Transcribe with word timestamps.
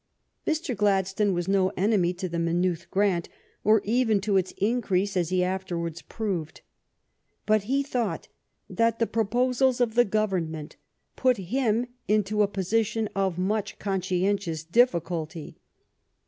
Mr. 0.47 0.75
Gladstone 0.75 1.31
was 1.31 1.47
no 1.47 1.69
enemy 1.77 2.11
to 2.11 2.27
the 2.27 2.39
Maynooth 2.39 2.89
grant, 2.89 3.29
or 3.63 3.81
even 3.83 4.19
to 4.21 4.35
its 4.35 4.51
increase, 4.57 5.15
as 5.15 5.29
he 5.29 5.41
aftervv^ards 5.41 6.01
proved. 6.09 6.61
But 7.45 7.65
he 7.65 7.83
thought 7.83 8.27
that 8.67 8.97
the 8.97 9.05
proposals 9.05 9.79
of 9.79 9.93
the 9.93 10.03
Government 10.03 10.75
put 11.15 11.37
him 11.37 11.85
into 12.07 12.41
a 12.41 12.47
position 12.47 13.09
of 13.15 13.37
much 13.37 13.77
conscientious 13.77 14.63
difficulty. 14.63 15.59